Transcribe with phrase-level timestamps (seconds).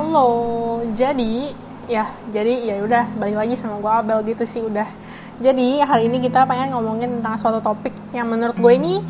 [0.00, 1.52] Halo, jadi
[1.84, 4.88] ya jadi ya udah balik lagi sama gue Abel gitu sih udah.
[5.44, 9.04] Jadi hari ini kita pengen ngomongin tentang suatu topik yang menurut gue ini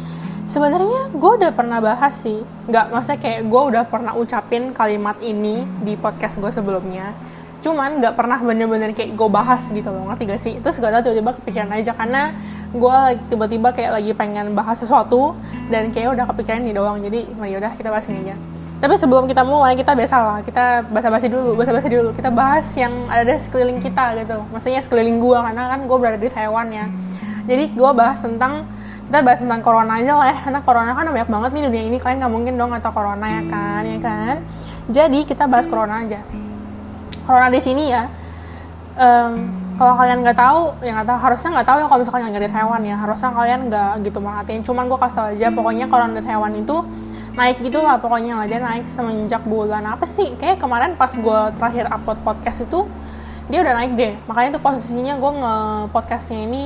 [0.50, 2.42] sebenarnya gue udah pernah bahas sih.
[2.66, 7.14] Nggak maksudnya kayak gue udah pernah ucapin kalimat ini di podcast gue sebelumnya.
[7.62, 10.58] Cuman nggak pernah bener-bener kayak gue bahas gitu loh, ngerti gak sih?
[10.58, 12.34] Terus gak tau tiba-tiba kepikiran aja karena
[12.74, 12.98] gue
[13.30, 15.38] tiba-tiba kayak lagi pengen bahas sesuatu
[15.70, 16.98] dan kayak udah kepikiran nih doang.
[16.98, 18.34] Jadi ya udah kita bahas ini aja.
[18.80, 22.16] Tapi sebelum kita mulai, kita biasa lah, kita basa-basi dulu, basa-basi dulu.
[22.16, 24.40] Kita bahas yang ada di sekeliling kita gitu.
[24.48, 26.88] Maksudnya sekeliling gua, karena kan gue berada di Taiwan ya.
[27.44, 28.64] Jadi gue bahas tentang,
[29.04, 30.36] kita bahas tentang corona aja lah ya.
[30.48, 33.42] Karena corona kan banyak banget nih dunia ini, kalian nggak mungkin dong atau corona ya
[33.52, 34.36] kan, ya kan.
[34.88, 36.24] Jadi kita bahas corona aja.
[37.28, 38.08] Corona di sini ya,
[38.96, 39.32] um,
[39.76, 42.48] kalau kalian nggak tahu, ya nggak tahu, harusnya nggak tahu ya kalau misalkan yang di
[42.48, 42.96] Taiwan ya.
[42.96, 44.64] Harusnya kalian nggak gitu merhatiin.
[44.64, 46.80] Cuman gue kasih aja, pokoknya corona di Taiwan itu
[47.40, 51.40] naik gitu lah pokoknya lah dia naik semenjak bulan apa sih kayak kemarin pas gue
[51.56, 52.84] terakhir upload podcast itu
[53.48, 55.56] dia udah naik deh makanya tuh posisinya gue nge
[55.88, 56.62] podcastnya ini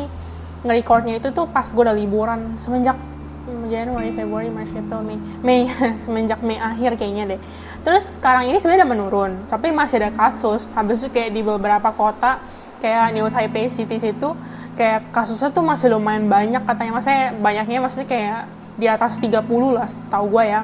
[0.66, 2.98] nge-recordnya itu tuh pas gue udah liburan semenjak
[3.44, 5.60] Januari, Februari, Maret, April, Mei, Mei
[6.02, 7.40] semenjak Mei akhir kayaknya deh.
[7.84, 10.72] Terus sekarang ini sebenarnya menurun, tapi masih ada kasus.
[10.72, 12.40] Habis itu kayak di beberapa kota
[12.80, 14.32] kayak New Taipei City situ
[14.80, 16.92] kayak kasusnya tuh masih lumayan banyak katanya.
[16.96, 18.40] Maksudnya banyaknya maksudnya kayak
[18.75, 20.62] di atas 30 lah tahu gue ya.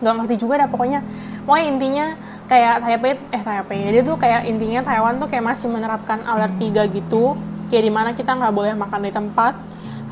[0.00, 1.00] Nggak ngerti juga dah pokoknya.
[1.44, 2.06] Pokoknya intinya
[2.44, 6.88] kayak Taipei eh Taipei dia tuh kayak intinya Taiwan tuh kayak masih menerapkan alert 3
[6.92, 7.36] gitu.
[7.72, 9.54] Kayak di mana kita nggak boleh makan di tempat.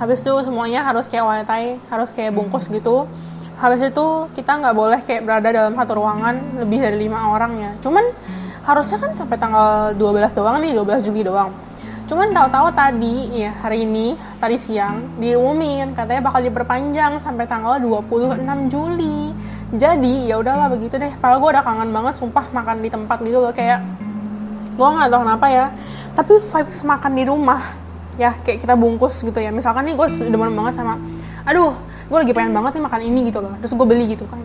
[0.01, 3.05] Habis itu semuanya harus kayak wifi harus kayak bungkus gitu.
[3.61, 7.71] Habis itu kita nggak boleh kayak berada dalam satu ruangan lebih dari lima orang ya.
[7.79, 8.05] Cuman
[8.63, 11.51] harusnya kan sampai tanggal 12 doang nih 12 Juli doang
[12.11, 18.43] Cuman tahu-tahu tadi ya hari ini tadi siang diumumin katanya bakal diperpanjang sampai tanggal 26
[18.69, 19.31] Juli.
[19.73, 21.09] Jadi ya udahlah begitu deh.
[21.23, 23.81] Padahal gue udah kangen banget sumpah makan di tempat gitu loh kayak
[24.77, 25.67] gue nggak tahu kenapa ya.
[26.13, 27.63] Tapi vibes makan di rumah
[28.21, 29.49] ya kayak kita bungkus gitu ya.
[29.49, 30.99] Misalkan nih gue demen banget sama
[31.43, 31.73] aduh
[32.07, 33.55] gue lagi pengen banget nih makan ini gitu loh.
[33.63, 34.43] Terus gue beli gitu kan.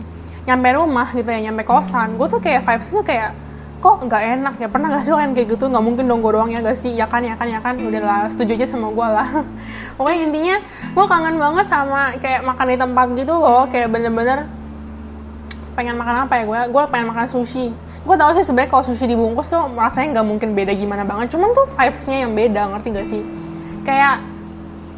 [0.48, 2.16] Nyampe rumah gitu ya, nyampe kosan.
[2.16, 3.36] Gue tuh kayak vibes tuh kayak
[3.78, 4.68] kok nggak enak ya?
[4.70, 5.64] Pernah gak sih kalian kayak gitu?
[5.70, 6.92] Nggak mungkin dong gue doang ya gak sih?
[6.94, 7.74] Ya kan ya kan ya kan?
[7.78, 9.28] Udah lah setuju aja sama gue lah.
[9.96, 10.56] Pokoknya intinya
[10.94, 13.62] gue kangen banget sama kayak makan di tempat gitu loh.
[13.70, 14.38] Kayak bener-bener
[15.78, 17.70] pengen makan apa ya gue gue pengen makan sushi.
[18.02, 21.30] Gue tau sih sebenarnya kalau sushi dibungkus tuh rasanya nggak mungkin beda gimana banget.
[21.34, 23.22] Cuman tuh vibesnya yang beda ngerti gak sih?
[23.86, 24.22] Kayak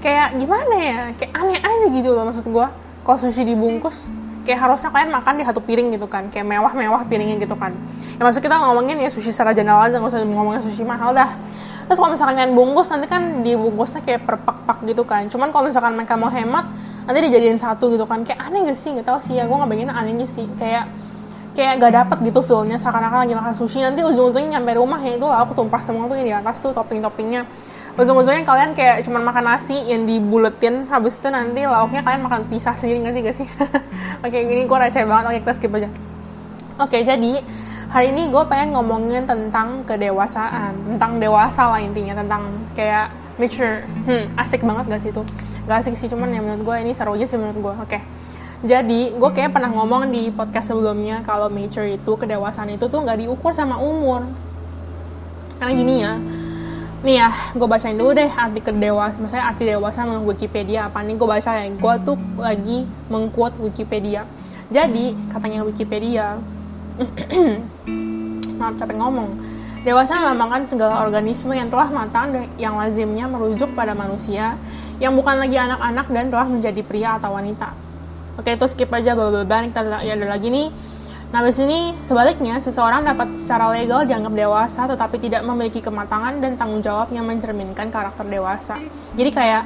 [0.00, 0.98] kayak gimana ya?
[1.20, 2.66] Kayak aneh aja gitu loh maksud gue
[3.04, 4.08] kalau sushi dibungkus
[4.50, 7.70] kayak harusnya kalian makan di satu piring gitu kan kayak mewah-mewah piringnya gitu kan.
[8.18, 11.30] Ya maksud kita ngomongin ya sushi secara general aja nggak usah ngomongin sushi mahal dah.
[11.86, 15.30] Terus kalau misalkan kalian bungkus nanti kan dibungkusnya kayak per pak-pak gitu kan.
[15.30, 16.66] Cuman kalau misalkan mereka mau hemat
[17.06, 18.26] nanti dijadiin satu gitu kan.
[18.26, 18.90] Kayak aneh gak sih?
[18.90, 20.46] Nggak tahu sih ya gue nggak bayangin anehnya sih.
[20.58, 20.90] Kayak
[21.54, 22.78] kayak gak dapet gitu feelnya.
[22.78, 25.14] Seakan-akan lagi makan sushi nanti ujung-ujungnya nyampe rumah ya.
[25.14, 27.46] Itu aku tumpah semua tuh di atas tuh topping-toppingnya
[27.98, 32.74] ujung-ujungnya kalian kayak cuma makan nasi yang dibuletin habis itu nanti lauknya kalian makan pisah
[32.78, 33.48] sendiri ngerti gak sih?
[34.24, 35.88] Oke ini gue receh banget oke kita skip aja.
[36.78, 37.32] Oke jadi
[37.90, 43.82] hari ini gue pengen ngomongin tentang kedewasaan tentang dewasa lah intinya tentang kayak mature.
[44.06, 45.22] Hmm, asik banget gak sih itu
[45.66, 47.98] gak asik sih cuman ya menurut gue ini seru aja sih menurut gue oke.
[48.60, 53.24] Jadi gue kayak pernah ngomong di podcast sebelumnya kalau mature itu kedewasaan itu tuh nggak
[53.24, 54.28] diukur sama umur.
[55.56, 56.12] Karena gini ya
[57.00, 61.16] nih ya gue bacain dulu deh arti kedewasa maksudnya arti dewasa menurut Wikipedia apa nih?
[61.16, 64.28] Gue baca ya gue tuh lagi mengquote Wikipedia.
[64.68, 66.36] Jadi katanya Wikipedia
[68.60, 69.32] maaf capek ngomong.
[69.80, 74.60] Dewasa melambangkan segala organisme yang telah matang dan yang lazimnya merujuk pada manusia
[75.00, 77.72] yang bukan lagi anak-anak dan telah menjadi pria atau wanita.
[78.36, 80.68] Oke itu skip aja bapak-bapak kita ya ada lagi nih
[81.30, 86.58] Nah, di sini sebaliknya, seseorang dapat secara legal dianggap dewasa tetapi tidak memiliki kematangan dan
[86.58, 88.82] tanggung jawab yang mencerminkan karakter dewasa.
[89.14, 89.62] Jadi kayak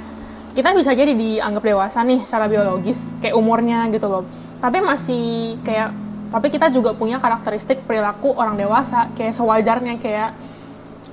[0.53, 4.29] kita bisa jadi dianggap dewasa nih secara biologis, kayak umurnya gitu loh.
[4.61, 5.97] Tapi masih kayak
[6.29, 10.37] tapi kita juga punya karakteristik perilaku orang dewasa, kayak sewajarnya kayak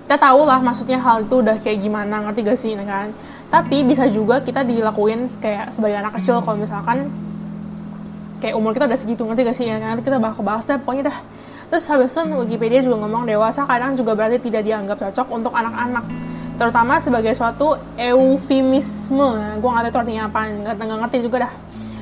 [0.04, 3.16] kita tahu lah maksudnya hal itu udah kayak gimana, ngerti gak sih, kan?
[3.48, 7.08] Tapi bisa juga kita dilakuin kayak sebagai anak kecil kalau misalkan
[8.42, 11.14] kayak umur kita udah segitu ngerti gak sih ya nanti kita bakal bahas deh pokoknya
[11.14, 11.18] dah
[11.72, 16.04] terus habis itu Wikipedia juga ngomong dewasa kadang juga berarti tidak dianggap cocok untuk anak-anak
[16.60, 19.30] terutama sebagai suatu eufemisme
[19.62, 20.40] gue nggak tahu itu artinya apa
[20.76, 21.54] nggak ngerti juga dah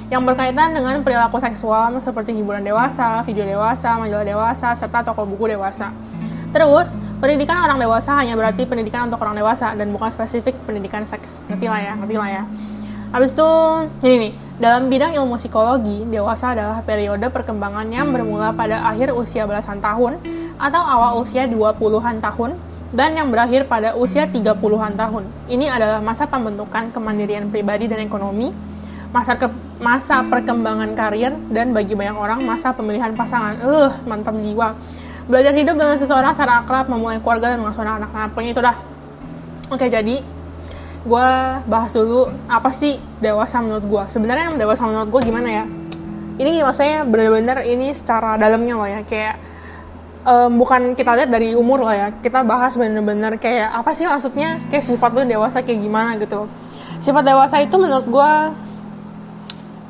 [0.09, 5.53] yang berkaitan dengan perilaku seksual seperti hiburan dewasa, video dewasa, majalah dewasa, serta toko buku
[5.53, 5.94] dewasa.
[6.50, 11.38] Terus, pendidikan orang dewasa hanya berarti pendidikan untuk orang dewasa dan bukan spesifik pendidikan seks.
[11.45, 12.44] Ngerti lah ya, ngerti lah ya.
[13.13, 13.50] Habis itu,
[14.01, 19.48] ini nih, Dalam bidang ilmu psikologi, dewasa adalah periode perkembangan yang bermula pada akhir usia
[19.48, 20.20] belasan tahun
[20.60, 22.60] atau awal usia 20-an tahun
[22.92, 25.24] dan yang berakhir pada usia 30-an tahun.
[25.48, 28.52] Ini adalah masa pembentukan kemandirian pribadi dan ekonomi,
[29.16, 29.48] masa ke,
[29.80, 33.64] masa perkembangan karir dan bagi banyak orang masa pemilihan pasangan.
[33.64, 34.76] Eh, uh, mantap jiwa.
[35.32, 38.36] Belajar hidup dengan seseorang secara akrab, memulai keluarga dan mengasuh anak-anak.
[38.36, 38.76] Pokoknya itu dah.
[39.72, 40.20] Oke, jadi
[41.00, 41.30] gue
[41.63, 45.66] bahas dulu apa sih dewasa menurut gue sebenarnya yang dewasa menurut gue gimana ya?
[46.40, 49.01] Ini maksudnya bener-bener ini secara dalamnya loh ya.
[49.04, 49.36] Kayak
[50.24, 52.07] um, bukan kita lihat dari umur lah ya.
[52.19, 54.60] Kita bahas bener-bener kayak apa sih maksudnya?
[54.72, 56.48] Kayak sifat lu dewasa kayak gimana gitu.
[57.04, 58.31] Sifat dewasa itu menurut gue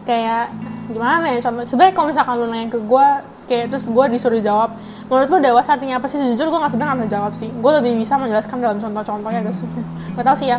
[0.10, 0.54] kayak
[0.90, 1.40] gimana ya?
[1.42, 3.08] Contoh sebenarnya kalau misalkan lu nanya ke gue
[3.50, 4.78] kayak terus gue disuruh jawab
[5.10, 6.18] menurut lu dewasa artinya apa sih?
[6.18, 7.50] Jujur gue nggak sebenarnya nggak jawab sih.
[7.50, 9.62] Gue lebih bisa menjelaskan dalam contoh-contohnya guys.
[10.18, 10.58] Nggak tahu sih ya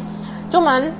[0.50, 0.92] cuman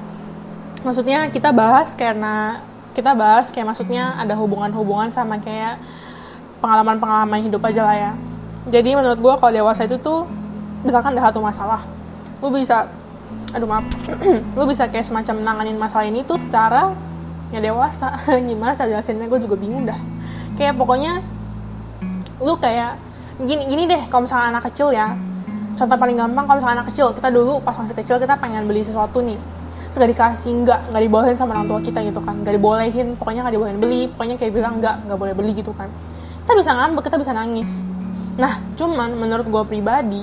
[0.86, 2.64] maksudnya kita bahas karena
[2.96, 5.78] kita bahas kayak maksudnya ada hubungan-hubungan sama kayak
[6.58, 8.12] pengalaman-pengalaman hidup aja lah ya.
[8.68, 10.26] Jadi menurut gue kalau dewasa itu tuh
[10.84, 11.84] misalkan ada satu masalah
[12.40, 12.88] lu bisa
[13.52, 13.84] aduh maaf
[14.58, 16.92] lu bisa kayak semacam nanganin masalah ini tuh secara
[17.50, 18.16] ya dewasa.
[18.48, 19.28] Gimana saya jelasinnya?
[19.28, 19.98] Gue juga bingung dah.
[20.56, 21.20] Kayak pokoknya
[22.40, 22.96] lu kayak
[23.40, 25.16] gini gini deh kalau misalnya anak kecil ya
[25.80, 28.84] contoh paling gampang kalau misalnya anak kecil kita dulu pas masih kecil kita pengen beli
[28.84, 29.40] sesuatu nih.
[29.88, 32.36] Terus gak dikasih nggak nggak dibolehin sama orang tua kita gitu kan.
[32.44, 34.02] Nggak dibolehin pokoknya nggak dibolehin beli.
[34.12, 35.88] Pokoknya kayak bilang nggak nggak boleh beli gitu kan.
[36.44, 37.80] Kita bisa ngambek kita bisa nangis.
[38.36, 40.22] Nah cuman menurut gue pribadi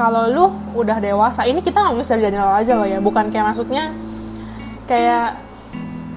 [0.00, 2.98] kalau lu udah dewasa ini kita nangis dari jendela aja loh ya.
[3.04, 3.92] Bukan kayak maksudnya
[4.88, 5.36] kayak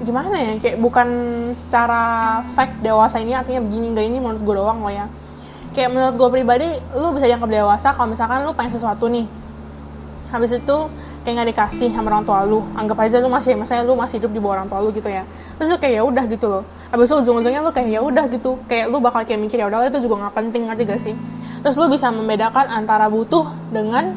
[0.04, 1.08] gimana ya kayak bukan
[1.56, 5.08] secara fact dewasa ini artinya begini enggak ini menurut gue doang loh ya
[5.72, 9.26] kayak menurut gue pribadi lu bisa dianggap dewasa kalau misalkan lu pengen sesuatu nih.
[10.34, 10.78] Habis itu
[11.24, 12.60] kayak nggak dikasih sama orang tua lu.
[12.76, 15.24] Anggap aja lu masih misalnya lu masih hidup di bawah orang tua lu gitu ya.
[15.56, 16.64] Terus lu kayak ya udah gitu loh.
[16.92, 18.52] Habis itu ujung-ujungnya lu kayak ya udah gitu.
[18.68, 21.16] Kayak lu bakal kayak mikir ya udah itu juga nggak penting ngerti gak sih?
[21.64, 24.14] Terus lu bisa membedakan antara butuh dengan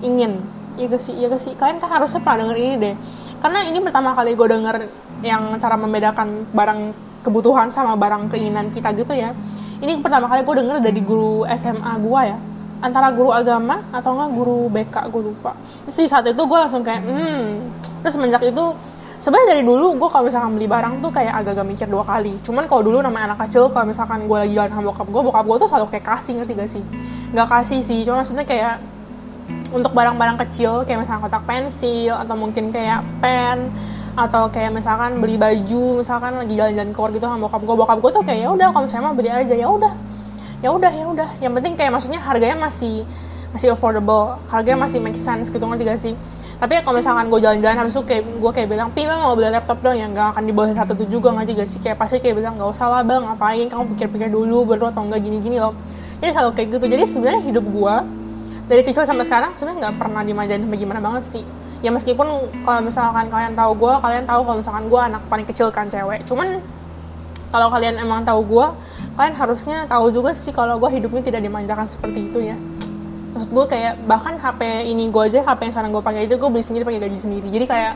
[0.00, 0.40] ingin.
[0.78, 1.14] Iya gak sih?
[1.18, 1.52] Iya gak sih?
[1.58, 2.94] Kalian kan harusnya pernah denger ini deh.
[3.38, 4.76] Karena ini pertama kali gue denger
[5.22, 6.80] yang cara membedakan barang
[7.26, 9.34] kebutuhan sama barang keinginan kita gitu ya
[9.78, 12.38] ini pertama kali gue denger dari guru SMA gue ya.
[12.78, 15.52] Antara guru agama atau enggak guru BK gue lupa.
[15.86, 17.46] Terus di saat itu gue langsung kayak hmm.
[18.06, 18.64] Terus semenjak itu
[19.18, 22.34] sebenarnya dari dulu gue kalau misalkan beli barang tuh kayak agak-agak mikir dua kali.
[22.46, 25.44] Cuman kalau dulu namanya anak kecil kalau misalkan gue lagi jalan sama bokap gue bokap
[25.46, 26.82] gue tuh selalu kayak kasih ngerti gak sih?
[27.34, 28.76] Nggak kasih sih cuma maksudnya kayak
[29.68, 33.68] untuk barang-barang kecil kayak misalkan kotak pensil atau mungkin kayak pen
[34.18, 38.10] atau kayak misalkan beli baju misalkan lagi jalan-jalan keluar gitu sama bokap gue bokap gue
[38.18, 39.94] tuh kayak ya udah kalau misalnya mau beli aja ya udah.
[40.58, 41.28] Ya udah ya udah.
[41.38, 43.06] Yang penting kayak maksudnya harganya masih
[43.54, 44.34] masih affordable.
[44.50, 46.14] Harganya masih make sense gitu ngerti gak sih?
[46.58, 49.78] Tapi kalau misalkan gue jalan-jalan habis itu kayak gue kayak bilang pi mau beli laptop
[49.78, 49.94] dong.
[49.94, 51.78] Yang gak akan di bawah satu tuh juga ngerti gak sih?
[51.78, 53.22] Kayak pasti kayak bilang gak usah lah bang.
[53.22, 53.66] Ngapain?
[53.70, 55.78] Kamu pikir-pikir dulu baru atau enggak gini-gini loh.
[56.18, 56.84] Jadi selalu kayak gitu.
[56.90, 57.94] Jadi sebenarnya hidup gue
[58.68, 61.44] dari kecil sampai sekarang sebenarnya nggak pernah dimajain bagaimana banget sih
[61.78, 62.26] ya meskipun
[62.66, 66.26] kalau misalkan kalian tahu gue kalian tahu kalau misalkan gue anak paling kecil kan cewek.
[66.26, 66.58] Cuman
[67.48, 68.66] kalau kalian emang tahu gue
[69.18, 72.56] kalian harusnya tahu juga sih kalau gue hidupnya tidak dimanjakan seperti itu ya.
[73.34, 76.48] Maksud gue kayak bahkan HP ini gue aja HP yang sekarang gue pakai aja gue
[76.50, 77.48] beli sendiri pakai gaji sendiri.
[77.50, 77.94] Jadi kayak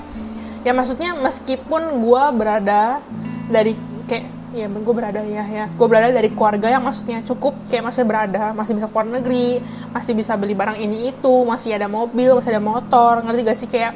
[0.62, 3.02] ya maksudnya meskipun gue berada
[3.50, 3.75] dari
[4.06, 5.64] kayak ya gue berada ya ya.
[5.73, 10.12] Gue berada dari keluarga yang maksudnya cukup kayak masih berada masih bisa keluar negeri masih
[10.12, 13.68] bisa beli barang ini itu masih ada mobil masih ada motor ngerti gak sih?
[13.73, 13.92] Kayak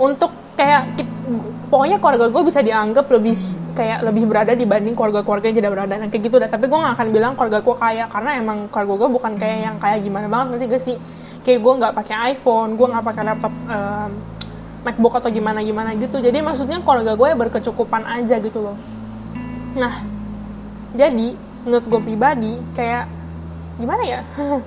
[0.00, 0.96] untuk kayak
[1.68, 3.36] pokoknya keluarga gue bisa dianggap lebih
[3.74, 5.94] kayak lebih berada dibanding keluarga-keluarga yang tidak berada.
[6.00, 6.48] Nah, kayak gitu dah.
[6.48, 9.76] Tapi gue gak akan bilang keluarga gue kaya karena emang keluarga gue bukan kayak yang
[9.76, 10.96] kayak gimana banget ngerti gak sih?
[11.44, 14.10] Kayak gue nggak pakai iPhone gue nggak pakai laptop um,
[14.80, 16.16] MacBook atau gimana gimana gitu.
[16.24, 18.76] Jadi maksudnya keluarga gue ya berkecukupan aja gitu loh
[19.74, 20.14] nah
[20.94, 21.34] jadi
[21.66, 23.10] menurut gue pribadi kayak
[23.82, 24.20] gimana ya?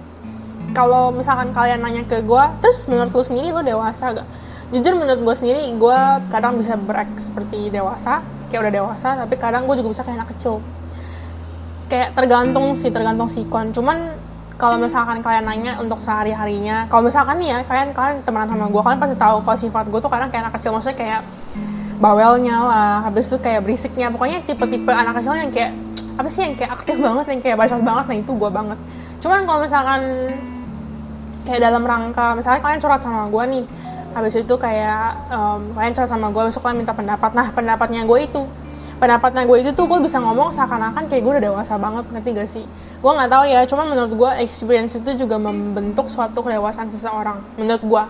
[0.77, 4.27] Kalau misalkan kalian nanya ke gue terus menurut lu sendiri lu dewasa gak?
[4.75, 8.19] Jujur menurut gue sendiri gue kadang bisa berak seperti dewasa
[8.51, 10.59] kayak udah dewasa tapi kadang gue juga bisa kayak anak kecil.
[11.87, 13.71] Kayak tergantung sih tergantung sikon.
[13.71, 14.19] Cuman
[14.59, 18.65] kalau misalkan kalian nanya untuk sehari harinya kalau misalkan nih ya kalian kalian temenan sama
[18.67, 20.75] gue kalian pasti tahu kalau sifat gue tuh kadang kayak anak kecil.
[20.75, 21.21] Maksudnya kayak
[21.97, 24.13] bawelnya lah habis itu kayak berisiknya.
[24.13, 25.71] Pokoknya tipe-tipe anak kecil yang kayak
[26.17, 28.79] apa sih yang kayak aktif banget yang kayak bacot banget nah itu gue banget.
[29.21, 30.01] Cuman kalau misalkan
[31.45, 33.63] kayak dalam rangka misalnya kalian curhat sama gue nih
[34.17, 37.31] habis itu kayak um, kalian curhat sama gue besok kalian minta pendapat.
[37.37, 38.41] Nah pendapatnya gue itu
[38.97, 42.49] pendapatnya gue itu tuh gue bisa ngomong seakan-akan kayak gue udah dewasa banget ngerti gak
[42.49, 42.65] sih?
[42.97, 47.83] Gue nggak tahu ya cuman menurut gue experience itu juga membentuk suatu kedewasaan seseorang menurut
[47.85, 48.03] gue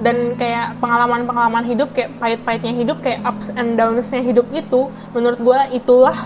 [0.00, 5.60] dan kayak pengalaman-pengalaman hidup kayak pahit-pahitnya hidup kayak ups and downs-nya hidup itu menurut gue
[5.76, 6.16] itulah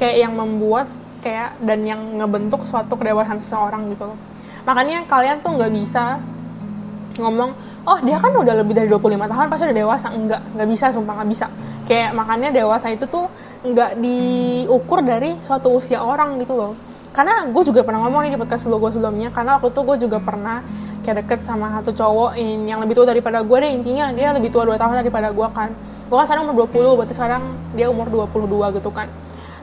[0.00, 0.88] kayak yang membuat
[1.20, 4.08] kayak dan yang ngebentuk suatu kedewasaan seseorang gitu.
[4.08, 4.18] Loh
[4.64, 6.20] makanya kalian tuh nggak bisa
[7.20, 7.50] ngomong
[7.84, 10.08] oh dia kan udah lebih dari 25 tahun pasti udah dewasa.
[10.12, 11.46] Enggak nggak bisa sumpah nggak bisa.
[11.88, 13.26] Kayak makanya dewasa itu tuh
[13.66, 16.72] nggak diukur dari suatu usia orang gitu loh.
[17.10, 20.18] Karena gue juga pernah ngomong nih di podcast gue sebelumnya karena waktu itu gue juga
[20.22, 20.62] pernah
[21.00, 23.72] kayak deket sama satu cowok yang lebih tua daripada gue deh.
[23.72, 25.70] Intinya dia lebih tua 2 tahun daripada gue kan.
[26.10, 27.42] Gue kan sekarang umur 20 berarti sekarang
[27.72, 29.08] dia umur 22 gitu kan.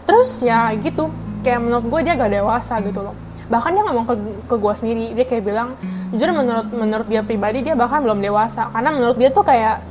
[0.07, 1.11] Terus ya gitu
[1.43, 3.15] kayak menurut gue dia gak dewasa gitu loh.
[3.47, 4.15] Bahkan dia ngomong ke,
[4.49, 5.69] ke gue sendiri dia kayak bilang
[6.11, 8.67] jujur menurut menurut dia pribadi dia bahkan belum dewasa.
[8.73, 9.83] Karena menurut dia tuh kayak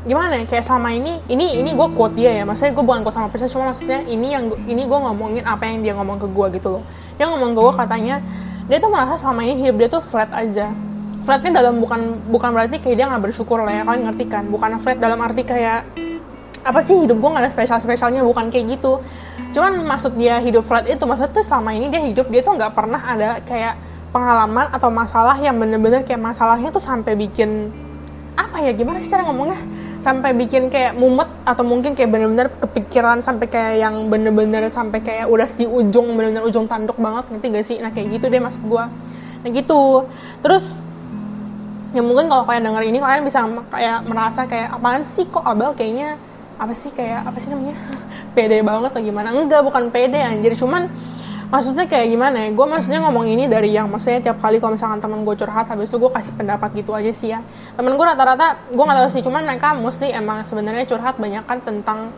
[0.00, 2.42] gimana ya kayak selama ini ini ini gue quote dia ya.
[2.46, 5.82] Maksudnya gue bukan quote sama persis cuma maksudnya ini yang ini gue ngomongin apa yang
[5.82, 6.82] dia ngomong ke gue gitu loh.
[7.18, 8.16] Dia ngomong ke gue katanya
[8.70, 10.70] dia tuh merasa selama ini hidup dia tuh flat aja.
[11.26, 14.46] Flatnya dalam bukan bukan berarti kayak dia nggak bersyukur lah ya kalian ngerti kan?
[14.46, 15.82] Bukan flat dalam arti kayak
[16.60, 19.02] apa sih hidup gue gak ada spesial spesialnya bukan kayak gitu.
[19.50, 22.72] Cuman maksud dia hidup flat itu maksud tuh selama ini dia hidup dia tuh nggak
[22.72, 23.74] pernah ada kayak
[24.14, 27.74] pengalaman atau masalah yang bener-bener kayak masalahnya tuh sampai bikin
[28.38, 29.58] apa ya gimana sih cara ngomongnya
[30.00, 35.28] sampai bikin kayak mumet atau mungkin kayak bener-bener kepikiran sampai kayak yang bener-bener sampai kayak
[35.28, 37.76] udah di ujung bener-bener ujung tanduk banget nanti gak sih?
[37.84, 38.84] Nah kayak gitu deh maksud gue
[39.40, 40.08] nah gitu.
[40.40, 40.80] Terus
[41.92, 45.76] ya mungkin kalau kalian denger ini kalian bisa kayak merasa kayak apaan sih kok Abel
[45.76, 46.16] kayaknya
[46.60, 47.76] apa sih kayak apa sih namanya
[48.36, 49.28] pede banget atau gimana?
[49.36, 50.56] Enggak bukan pede anjir.
[50.56, 50.88] Cuman
[51.50, 52.48] maksudnya kayak gimana ya?
[52.54, 55.90] Gue maksudnya ngomong ini dari yang maksudnya tiap kali kalau misalkan temen gue curhat habis
[55.90, 57.42] itu gue kasih pendapat gitu aja sih ya.
[57.74, 61.58] Temen gue rata-rata gue nggak tahu sih cuman mereka mostly emang sebenarnya curhat banyak kan
[61.60, 62.14] tentang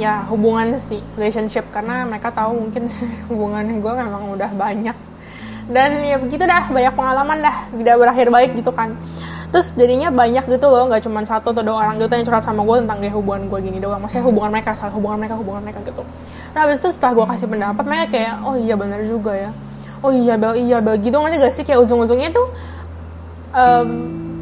[0.00, 1.68] ya hubungan sih relationship.
[1.68, 2.88] Karena mereka tahu mungkin
[3.30, 4.96] hubungan gue memang udah banyak.
[5.66, 7.56] Dan ya begitu dah banyak pengalaman dah.
[7.70, 8.96] Tidak berakhir baik gitu kan
[9.54, 12.66] terus jadinya banyak gitu loh nggak cuma satu atau dua orang gitu yang curhat sama
[12.66, 14.00] gue tentang dia hubungan gue gini doang.
[14.02, 16.02] Maksudnya hubungan mereka salah hubungan mereka hubungan mereka gitu.
[16.52, 19.50] Nah habis itu setelah gue kasih pendapat mereka kayak oh iya benar juga ya.
[20.04, 21.16] Oh iya bel iya bel gitu.
[21.16, 21.64] Nggak gak sih?
[21.64, 22.46] Kayak ujung-ujungnya tuh
[23.54, 23.90] um,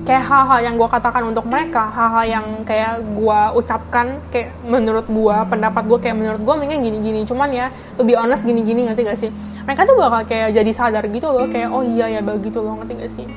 [0.05, 5.37] kayak hal-hal yang gue katakan untuk mereka hal-hal yang kayak gue ucapkan kayak menurut gue
[5.49, 7.21] pendapat gue kayak menurut gue mungkin gini-gini.
[7.29, 9.31] Cuman ya to be honest gini-gini ngerti gak sih?
[9.65, 12.81] Mereka tuh bakal kayak jadi sadar gitu loh kayak oh iya ya bel gitu loh
[12.81, 13.29] ngerti gak sih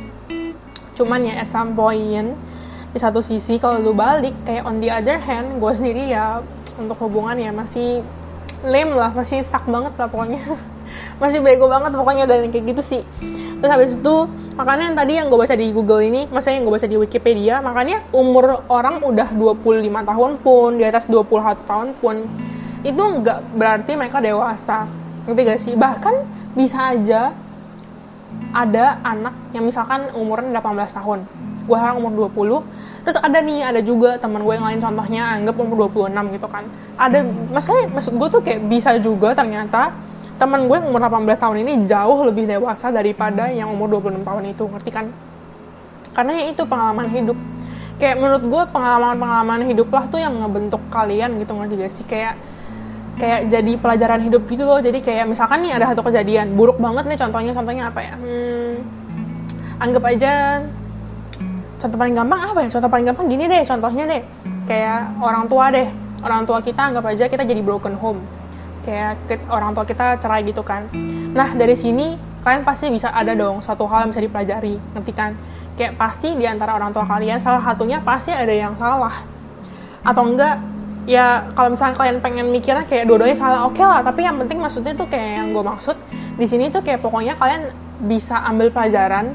[0.97, 2.33] cuman ya at some point
[2.89, 6.41] di satu sisi kalau lu balik kayak on the other hand gue sendiri ya
[6.81, 8.01] untuk hubungan ya masih
[8.65, 10.41] lame lah masih sak banget lah pokoknya.
[11.19, 13.03] Masih bego banget pokoknya dan kayak gitu sih.
[13.59, 14.15] Terus habis itu
[14.55, 17.55] makanya yang tadi yang gue baca di Google ini maksudnya yang gue baca di Wikipedia
[17.59, 22.15] makanya umur orang udah 25 tahun pun di atas 21 tahun pun
[22.85, 24.85] itu nggak berarti mereka dewasa.
[25.27, 25.73] Ngerti gak sih?
[25.75, 26.15] Bahkan
[26.55, 27.35] bisa aja
[28.55, 31.19] ada anak yang misalkan umurnya 18 tahun.
[31.67, 32.63] Gue sekarang umur 20
[33.03, 36.63] terus ada nih ada juga teman gue yang lain contohnya anggap umur 26 gitu kan.
[36.95, 39.95] Ada maksudnya maksud gue tuh kayak bisa juga ternyata
[40.37, 44.43] teman gue yang umur 18 tahun ini jauh lebih dewasa daripada yang umur 26 tahun
[44.53, 45.05] itu ngerti kan?
[46.15, 47.37] Karena ya itu pengalaman hidup.
[47.97, 52.05] Kayak menurut gue pengalaman-pengalaman hidup lah tuh yang ngebentuk kalian gitu ngerti gak sih?
[52.05, 52.37] Kayak
[53.17, 54.79] kayak jadi pelajaran hidup gitu loh.
[54.79, 58.15] Jadi kayak misalkan nih ada satu kejadian buruk banget nih contohnya contohnya apa ya?
[58.15, 58.73] Hmm,
[59.81, 60.33] anggap aja
[61.77, 62.69] contoh paling gampang apa ya?
[62.73, 64.21] Contoh paling gampang gini deh contohnya deh.
[64.69, 65.89] Kayak orang tua deh.
[66.21, 68.21] Orang tua kita anggap aja kita jadi broken home.
[68.85, 69.19] Kayak
[69.51, 70.87] orang tua kita cerai gitu kan.
[71.33, 75.33] Nah dari sini kalian pasti bisa ada dong satu hal yang bisa dipelajari ngerti kan?
[75.77, 79.13] Kayak pasti di antara orang tua kalian salah satunya pasti ada yang salah.
[80.01, 80.76] Atau enggak
[81.07, 84.03] ya kalau misalnya kalian pengen mikirnya kayak dua-duanya salah oke okay lah.
[84.03, 85.95] Tapi yang penting maksudnya tuh kayak yang gue maksud
[86.37, 87.71] di sini tuh kayak pokoknya kalian
[88.03, 89.33] bisa ambil pelajaran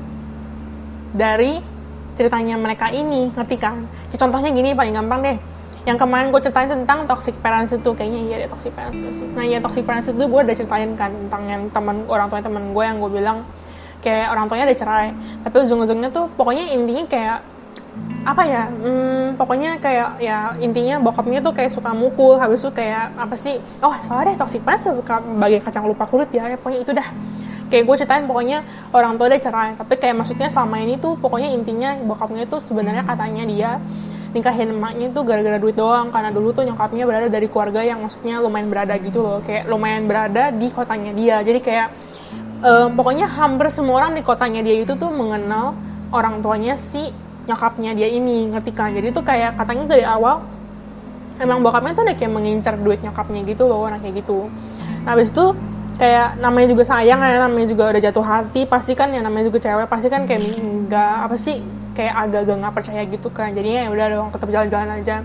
[1.17, 1.59] dari
[2.13, 3.89] ceritanya mereka ini ngerti kan?
[4.13, 5.39] Kayak contohnya gini paling gampang deh.
[5.83, 9.27] Yang kemarin gue ceritain tentang toxic parents itu kayaknya iya deh toxic parents itu sih.
[9.35, 12.71] Nah iya toxic parents itu gue udah ceritain kan tentang yang teman orang tuanya teman
[12.71, 13.43] gue yang gue bilang
[14.05, 15.09] kayak orang tuanya udah cerai.
[15.43, 17.39] Tapi ujung-ujungnya tuh pokoknya intinya kayak
[18.23, 23.11] apa ya hmm, pokoknya kayak ya intinya bokapnya tuh kayak suka mukul habis itu kayak
[23.19, 26.93] apa sih oh salah deh toxic suka bagai kacang lupa kulit ya, ya pokoknya itu
[26.95, 27.09] dah.
[27.73, 28.59] Kayak gue ceritain pokoknya
[28.93, 33.03] orang tua dia cerai tapi kayak maksudnya selama ini tuh pokoknya intinya bokapnya itu sebenarnya
[33.03, 33.71] katanya dia
[34.33, 38.45] nikahin emaknya tuh gara-gara duit doang karena dulu tuh nyokapnya berada dari keluarga yang maksudnya
[38.45, 41.41] lumayan berada gitu loh kayak lumayan berada di kotanya dia.
[41.41, 41.89] Jadi kayak
[42.61, 45.73] um, pokoknya hampir semua orang di kotanya dia itu tuh mengenal
[46.13, 47.09] orang tuanya si
[47.49, 48.95] nyokapnya dia ini ngerti kan?
[48.95, 50.43] Jadi tuh kayak katanya dari awal
[51.43, 54.47] emang bokapnya tuh udah kayak mengincar duit nyokapnya gitu loh kayak gitu.
[55.03, 55.51] Nah habis itu
[55.99, 59.59] kayak namanya juga sayang ya namanya juga udah jatuh hati pasti kan ya namanya juga
[59.63, 60.41] cewek pasti kan kayak
[60.89, 63.51] nggak apa sih kayak agak-agak nggak percaya gitu kan.
[63.55, 65.17] Jadinya ya udah dong tetap jalan-jalan aja.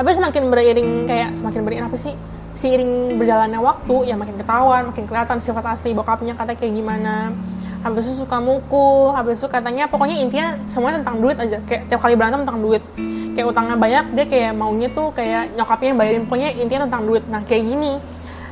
[0.00, 2.14] Tapi semakin beriring kayak semakin beriring apa sih
[2.56, 7.32] seiring berjalannya waktu ya makin ketahuan makin kelihatan sifat asli bokapnya kata kayak gimana
[7.80, 11.58] habis itu suka mukul habis itu katanya pokoknya intinya semuanya tentang duit aja.
[11.64, 12.82] Kayak tiap kali berantem tentang duit.
[13.32, 16.22] Kayak utangnya banyak dia kayak maunya tuh kayak nyokapnya yang bayarin.
[16.28, 17.24] Pokoknya intinya tentang duit.
[17.28, 17.92] Nah kayak gini.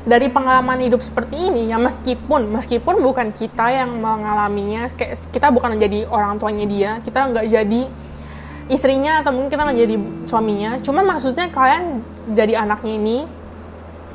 [0.08, 5.76] Dari pengalaman hidup seperti ini ya meskipun meskipun bukan kita yang mengalaminya kayak kita bukan
[5.76, 7.82] jadi orang tuanya dia kita nggak jadi
[8.72, 10.70] istrinya atau mungkin kita nggak jadi suaminya.
[10.80, 12.00] Cuman maksudnya kalian
[12.32, 13.18] jadi anaknya ini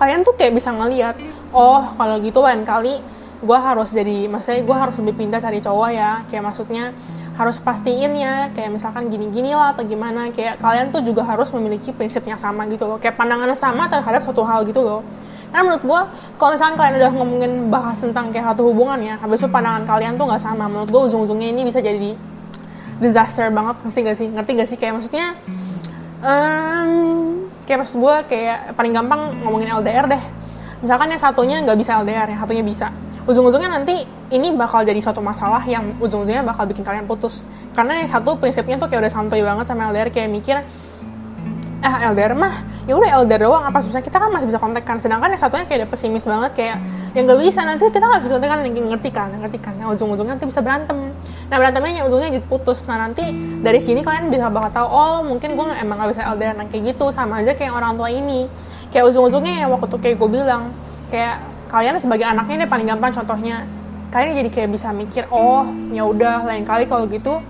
[0.02, 1.16] kalian tuh kayak bisa ngelihat
[1.54, 2.98] oh kalau gitu lain kali
[3.44, 6.12] gue harus jadi maksudnya gue harus lebih pintar cari cowok ya.
[6.32, 6.96] Kayak maksudnya
[7.34, 10.32] harus pastiin ya kayak misalkan gini-gini lah atau gimana.
[10.32, 12.98] Kayak kalian tuh juga harus memiliki prinsip yang sama gitu loh.
[12.98, 15.04] Kayak pandangannya sama terhadap suatu hal gitu loh.
[15.52, 16.02] Karena menurut gue
[16.42, 20.18] kalau misalkan kalian udah ngomongin bahas tentang kayak satu hubungan ya habis itu pandangan kalian
[20.18, 20.66] tuh nggak sama.
[20.72, 22.16] Menurut gue ujung-ujungnya ini bisa jadi
[23.04, 23.76] disaster banget.
[23.84, 24.28] Ngerti gak sih?
[24.32, 24.78] Ngerti gak sih?
[24.80, 25.28] Kayak maksudnya
[26.24, 26.92] um,
[27.68, 30.24] kayak maksud gue kayak paling gampang ngomongin LDR deh.
[30.84, 32.92] Misalkan yang satunya nggak bisa LDR yang satunya bisa
[33.24, 34.04] ujung-ujungnya nanti
[34.34, 37.48] ini bakal jadi suatu masalah yang ujung-ujungnya bakal bikin kalian putus.
[37.72, 40.58] Karena yang satu prinsipnya tuh kayak udah santuy banget sama LDR kayak mikir
[41.84, 45.00] ah LDR mah ya udah LDR doang apa susah kita kan masih bisa kontak kan.
[45.00, 46.78] Sedangkan yang satunya kayak udah pesimis banget kayak
[47.12, 48.60] yang nggak bisa nanti kita nggak bisa kontak kan.
[48.64, 49.74] Ngerti kan ngerti kan.
[49.80, 51.12] Nah ujung-ujungnya nanti bisa berantem.
[51.52, 52.88] Nah berantemnya yang ujungnya jadi putus.
[52.88, 53.24] Nah nanti
[53.60, 56.96] dari sini kalian bisa bakal tahu oh mungkin gue emang nggak bisa LDR nah kayak
[56.96, 57.12] gitu.
[57.12, 58.48] Sama aja kayak orang tua ini.
[58.92, 60.72] Kayak ujung-ujungnya ya waktu tuh kayak gue bilang
[61.12, 63.66] kayak kalian sebagai anaknya ini paling gampang contohnya.
[64.14, 67.42] Kalian jadi kayak bisa mikir oh ya udah lain kali kalau gitu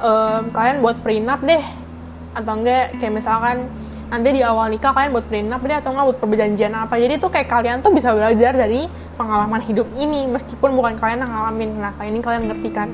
[0.00, 1.60] um, kalian buat prenup deh.
[2.32, 3.68] Atau enggak kayak misalkan
[4.08, 6.96] nanti di awal nikah kalian buat prenup deh atau enggak buat perjanjian apa.
[6.96, 8.88] Jadi tuh kayak kalian tuh bisa belajar dari
[9.20, 11.70] pengalaman hidup ini meskipun bukan kalian yang ngalamin.
[11.76, 12.88] Nah kali ini kalian ngerti kan?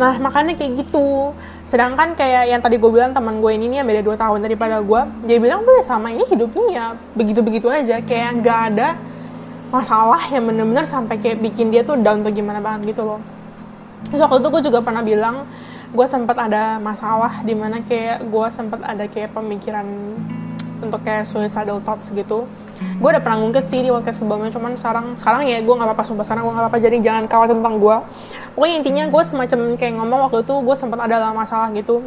[0.00, 1.36] Nah makanya kayak gitu.
[1.68, 4.80] Sedangkan kayak yang tadi gue bilang teman gue ini nih yang beda dua tahun daripada
[4.80, 8.00] gue dia bilang tuh ya sama ini hidupnya ya begitu begitu aja.
[8.00, 8.88] Kayak nggak ada
[9.68, 13.20] masalah yang bener-bener sampai kayak bikin dia tuh down tuh gimana banget gitu loh.
[14.08, 15.44] Terus waktu itu gue juga pernah bilang
[15.88, 19.84] gue sempat ada masalah di mana kayak gue sempat ada kayak pemikiran
[20.78, 22.48] untuk kayak suicidal thoughts gitu.
[23.02, 26.04] Gue udah pernah ngungkit sih di waktu sebelumnya cuman sekarang sekarang ya gue nggak apa-apa
[26.06, 26.78] sumpah sekarang gue nggak apa-apa.
[26.80, 27.96] Jadi jangan khawatir tentang gue
[28.56, 32.04] pokoknya intinya gue semacam kayak ngomong waktu itu gue sempat ada masalah gitu.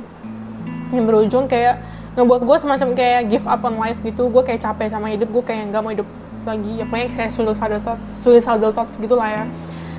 [0.90, 1.78] Yang berujung kayak
[2.18, 4.32] ngebuat gue semacam kayak give up on life gitu.
[4.34, 6.08] Gue kayak capek sama hidup gue kayak nggak mau hidup
[6.44, 9.44] lagi ya pokoknya saya suicidal thoughts suicidal thoughts gitu lah ya.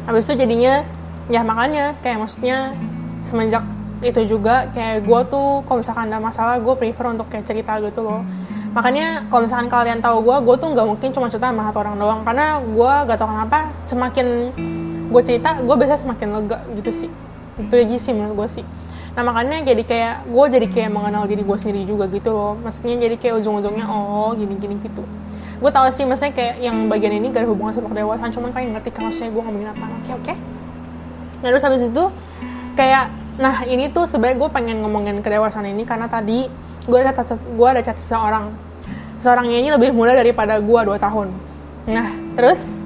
[0.06, 0.82] Habis itu jadinya
[1.30, 2.74] ya makanya kayak maksudnya
[3.22, 3.62] semenjak
[4.02, 8.02] itu juga kayak gue tuh kalau misalkan ada masalah gue prefer untuk kayak cerita gitu
[8.02, 8.26] loh.
[8.74, 11.96] Makanya kalau misalkan kalian tahu gue gue tuh nggak mungkin cuma cerita sama satu orang
[12.02, 12.20] doang.
[12.26, 14.26] Karena gue gak tau kenapa semakin
[15.12, 17.10] gue cerita gue biasanya semakin lega gitu sih.
[17.62, 18.64] Itu aja sih menurut gue sih.
[19.12, 22.58] Nah makanya jadi kayak gue jadi kayak mengenal diri gue sendiri juga gitu loh.
[22.58, 25.06] Maksudnya jadi kayak ujung-ujungnya oh gini-gini gitu
[25.62, 28.68] gue tau sih maksudnya kayak yang bagian ini gak ada hubungan sama kedewasaan cuman kayak
[28.74, 29.84] ngerti kan maksudnya gue ngomongin apa.
[30.02, 30.24] Oke oke.
[30.26, 30.36] Okay?
[31.42, 32.04] nah terus habis itu
[32.78, 36.50] kayak nah ini tuh sebenarnya gue pengen ngomongin kedewasaan ini karena tadi
[36.82, 38.50] gue ada gue ada chat seseorang.
[39.22, 41.30] Seorangnya ini lebih muda daripada gue dua tahun.
[41.86, 42.82] Nah terus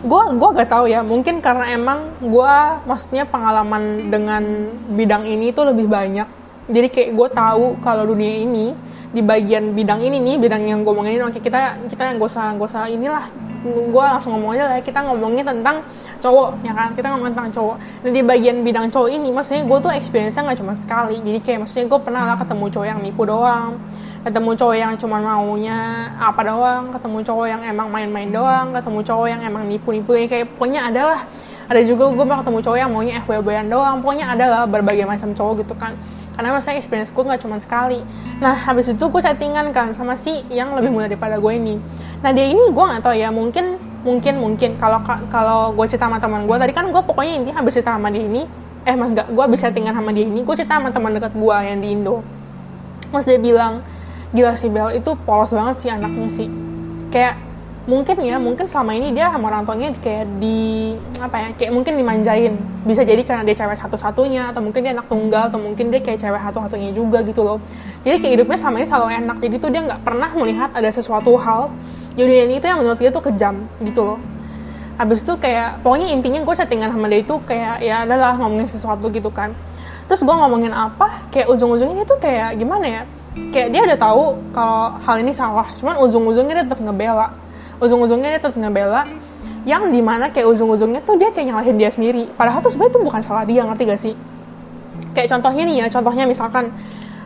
[0.00, 2.54] gue gue gak tahu ya mungkin karena emang gue
[2.88, 6.24] maksudnya pengalaman dengan bidang ini tuh lebih banyak.
[6.72, 8.72] Jadi kayak gue tahu kalau dunia ini
[9.10, 12.54] di bagian bidang ini nih bidang yang gue ngomongin oke kita kita yang gak usah
[12.54, 13.26] usah inilah.
[13.60, 15.84] Gue langsung ngomong aja lah ya, kita ngomongin tentang
[16.16, 16.96] cowok ya kan?
[16.96, 17.76] Kita ngomongin tentang cowok.
[18.06, 21.20] Dan di bagian bidang cowok ini maksudnya gue tuh experience-nya nggak cuma sekali.
[21.20, 23.76] Jadi kayak maksudnya gue pernah lah ketemu cowok yang nipu doang
[24.20, 29.26] ketemu cowok yang cuma maunya apa doang ketemu cowok yang emang main-main doang ketemu cowok
[29.32, 30.12] yang emang nipu-nipu.
[30.28, 31.24] Kayak pokoknya adalah
[31.70, 33.96] ada juga gue pernah ketemu cowok yang maunya FWB-an doang.
[34.04, 35.96] Pokoknya adalah berbagai macam cowok gitu kan
[36.36, 38.00] karena maksudnya experience gue nggak cuma sekali.
[38.38, 41.76] Nah habis itu gue chattingan kan sama si yang lebih muda daripada gue ini.
[42.22, 44.70] Nah dia ini gue nggak tahu ya mungkin mungkin mungkin.
[44.78, 48.08] Kalau kalau gue cerita sama teman gue tadi kan gue pokoknya intinya habis cerita sama
[48.08, 48.44] dia ini
[48.80, 51.56] eh mas gak gue habis chattingan sama dia ini gue cerita sama teman dekat gue
[51.60, 52.24] yang di Indo.
[53.10, 53.84] Terus dia bilang
[54.30, 56.48] gila si Bel itu polos banget sih anaknya sih.
[57.10, 57.49] Kayak
[57.90, 61.98] mungkin ya mungkin selama ini dia sama orang tuanya kayak di apa ya kayak mungkin
[61.98, 62.54] dimanjain.
[62.86, 66.22] Bisa jadi karena dia cewek satu-satunya atau mungkin dia anak tunggal atau mungkin dia kayak
[66.22, 67.58] cewek satu-satunya juga gitu loh.
[68.06, 69.36] Jadi kayak hidupnya sama ini selalu enak.
[69.42, 71.74] Jadi tuh dia nggak pernah melihat ada sesuatu hal
[72.14, 74.18] jadi ini itu yang menurut dia tuh kejam gitu loh.
[74.98, 79.08] Habis itu kayak pokoknya intinya gue chattingan sama dia itu kayak ya adalah ngomongin sesuatu
[79.08, 79.54] gitu kan.
[80.10, 83.02] Terus gue ngomongin apa kayak ujung-ujungnya itu kayak gimana ya
[83.54, 85.66] kayak dia udah tahu kalau hal ini salah.
[85.78, 87.30] Cuman ujung-ujungnya dia tetap ngebela
[87.80, 89.08] ujung-ujungnya dia tetap ngebela
[89.68, 92.28] yang di mana kayak ujung-ujungnya tuh dia kayak nyalahin dia sendiri.
[92.32, 94.14] Padahal tuh sebenarnya tuh bukan salah dia ngerti gak sih?
[95.12, 96.72] Kayak contohnya nih ya contohnya misalkan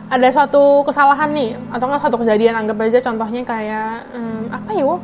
[0.05, 4.85] ada suatu kesalahan nih atau nggak suatu kejadian anggap aja contohnya kayak um, apa ya
[4.85, 4.99] uh,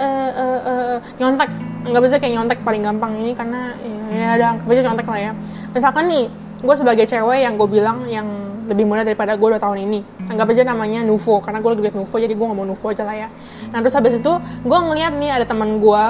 [0.00, 1.50] uh, uh, nyontek.
[1.86, 5.20] Anggap aja kayak nyontek paling gampang ini karena ya, ya ada anggap aja nyontek lah
[5.20, 5.32] ya.
[5.74, 6.24] Misalkan nih
[6.56, 8.28] gue sebagai cewek yang gue bilang yang
[8.66, 10.00] lebih muda daripada gue dua tahun ini.
[10.26, 13.16] Anggap aja namanya Nuvo karena gue lagi liat Nuvo jadi gue ngomong Nuvo aja lah
[13.16, 13.28] ya.
[13.70, 14.32] Nah terus habis itu
[14.66, 16.04] gue ngeliat nih ada teman gue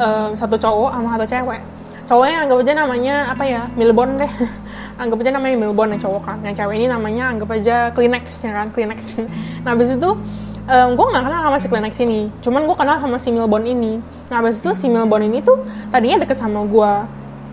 [0.00, 1.60] um, satu cowok sama satu cewek.
[2.04, 4.28] Cowoknya anggap aja namanya apa ya Milbon deh.
[5.00, 6.38] Anggap aja namanya Milbon yang cowok kan.
[6.44, 9.18] Yang cewek ini namanya anggap aja Kleenex ya kan Kleenex.
[9.64, 10.10] Nah habis itu
[10.68, 12.20] um, gue gak kenal sama si Kleenex ini.
[12.44, 13.98] Cuman gue kenal sama si Milbon ini.
[14.30, 16.92] Nah habis itu si Milbon ini tuh tadinya deket sama gue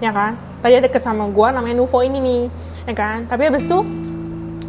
[0.04, 0.36] ya kan.
[0.62, 2.44] Tadinya deket sama gue namanya Nuvo ini nih
[2.91, 3.26] ya kan.
[3.26, 3.80] Tapi habis itu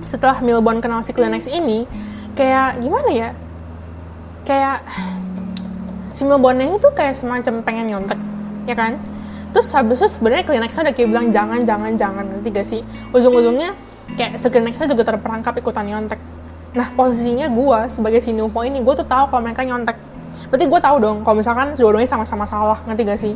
[0.02, 1.86] setelah Milbon kenal si Kleenex ini
[2.34, 3.30] kayak gimana ya?
[4.42, 4.82] Kayak
[6.16, 8.20] si Milbon ini tuh kayak semacam pengen nyontek
[8.66, 8.98] ya kan?
[9.52, 12.80] Terus habis itu sebenarnya Kleenex udah kayak bilang jangan jangan jangan nanti gak sih?
[13.12, 13.76] Ujung-ujungnya
[14.16, 16.20] kayak si Kleenexnya juga terperangkap ikutan nyontek.
[16.72, 19.96] Nah posisinya gue sebagai si Nuvo ini gue tuh tahu kalau mereka nyontek.
[20.48, 23.34] Berarti gue tahu dong kalau misalkan dua-duanya sama-sama salah ngerti gak sih?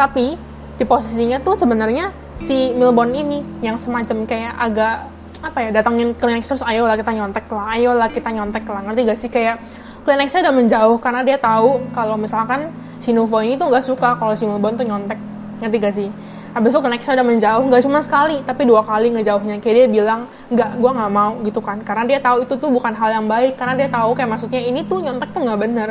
[0.00, 0.36] Tapi
[0.78, 4.96] di posisinya tuh sebenarnya si Milbon ini yang semacam kayak agak
[5.38, 8.80] apa ya datangin Kleenex terus ayolah kita nyontek lah ayolah kita nyontek lah.
[8.90, 9.30] Ngerti gak sih?
[9.30, 9.62] Kayak
[10.02, 14.34] Kleenexnya udah menjauh karena dia tahu kalau misalkan si Nuvo ini tuh nggak suka kalau
[14.34, 15.18] si Milbon tuh nyontek.
[15.62, 16.08] Ngerti gak sih?
[16.48, 19.60] Habis itu nextnya udah menjauh nggak cuma sekali tapi dua kali ngejauhnya.
[19.60, 21.78] Kayak dia bilang nggak gue nggak mau gitu kan.
[21.84, 24.80] Karena dia tahu itu tuh bukan hal yang baik karena dia tahu kayak maksudnya ini
[24.82, 25.88] tuh nyontek tuh nggak bener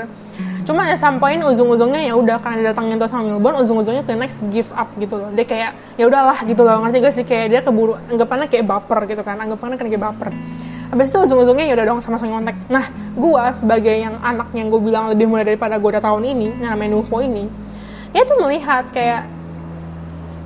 [0.67, 4.67] cuma ya sampein ujung-ujungnya ya udah karena datangin tuh sama Milburn ujung-ujungnya ke next give
[4.75, 5.31] up gitu loh.
[5.31, 6.83] Dia kayak ya udahlah gitu loh.
[6.83, 7.23] Ngerti gak sih?
[7.23, 9.39] Kayak dia keburu anggapannya kayak baper gitu kan.
[9.39, 10.35] Anggapannya kayak baper.
[10.91, 12.59] Habis itu ujung-ujungnya ya udah dong sama-sama nyontek.
[12.67, 12.83] Nah,
[13.15, 16.75] gue sebagai yang anak yang gue bilang lebih muda daripada gue udah tahun ini, yang
[16.75, 17.47] namanya Nuvo ini,
[18.11, 19.27] dia tuh melihat kayak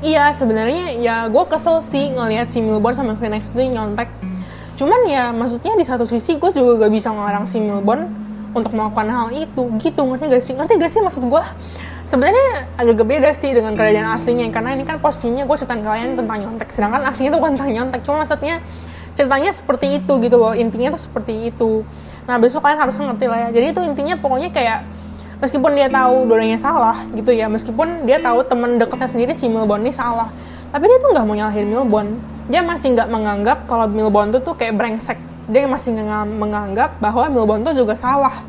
[0.02, 4.10] iya sebenarnya ya gue kesel sih ngelihat si Milborn sama Kleenex itu nyontek
[4.82, 8.10] cuman ya maksudnya di satu sisi gue juga gak bisa ngelarang si Milborn
[8.52, 10.02] untuk melakukan hal itu gitu.
[10.04, 10.54] Ngerti gak sih?
[10.56, 11.44] Ngerti gak sih maksud gue
[12.08, 16.38] sebenarnya agak beda sih dengan kerajaan aslinya karena ini kan posisinya gue ceritain kalian tentang
[16.44, 16.70] nyontek.
[16.72, 18.60] Sedangkan aslinya tuh bukan tentang nyontek cuma maksudnya
[19.16, 20.54] ceritanya seperti itu gitu loh.
[20.56, 21.88] Intinya tuh seperti itu.
[22.28, 23.50] Nah besok kalian harus ngerti lah ya.
[23.56, 24.80] Jadi itu intinya pokoknya kayak
[25.42, 29.82] meskipun dia tahu dua salah gitu ya meskipun dia tahu teman dekatnya sendiri si Milbon
[29.82, 30.30] ini salah
[30.70, 32.08] tapi dia tuh nggak mau nyalahin Milbon
[32.46, 35.18] dia masih nggak menganggap kalau Milbon tuh tuh kayak brengsek
[35.52, 35.92] dia masih
[36.40, 38.42] menganggap bahwa Milbon tuh juga salah.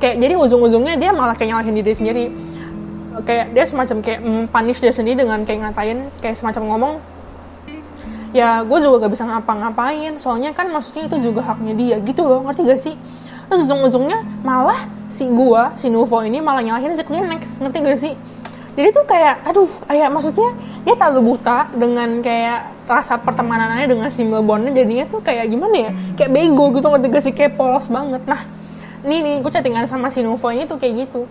[0.00, 2.26] Kayak jadi ujung-ujungnya dia malah kayak nyalahin diri sendiri.
[3.28, 6.94] Kayak dia semacam kayak punish dia sendiri dengan kayak ngatain kayak semacam ngomong
[8.30, 11.96] ya gue juga gak bisa ngapa-ngapain soalnya kan maksudnya itu juga haknya dia.
[12.00, 12.94] Gitu loh ngerti gak sih?
[13.50, 18.14] Terus ujung-ujungnya malah si gua si Nuvo ini malah nyalahin si Kleenex ngerti gak sih
[18.78, 20.50] jadi tuh kayak aduh kayak maksudnya
[20.86, 25.90] dia terlalu buta dengan kayak rasa pertemanannya dengan si Milbonnya jadinya tuh kayak gimana ya?
[26.18, 27.34] Kayak bego gitu ngerti gak sih?
[27.34, 28.22] Kayak polos banget.
[28.26, 28.42] Nah
[29.06, 31.26] ini nih gue chattingan sama si Nuvo ini tuh kayak gitu.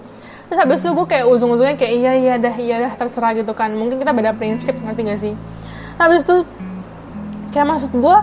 [0.49, 3.69] Terus habis itu gue kayak ujung-ujungnya kayak iya iya dah iya dah terserah gitu kan.
[3.75, 5.33] Mungkin kita beda prinsip ngerti gak sih?
[5.99, 6.47] Nah, habis itu
[7.51, 8.17] kayak maksud gue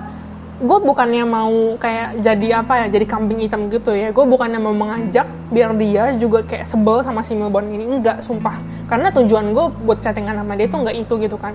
[0.56, 4.08] gue bukannya mau kayak jadi apa ya jadi kambing hitam gitu ya.
[4.08, 7.84] Gue bukannya mau mengajak biar dia juga kayak sebel sama si Milbon ini.
[7.84, 8.56] Enggak sumpah.
[8.88, 11.52] Karena tujuan gue buat chattingan sama dia tuh enggak itu gitu kan.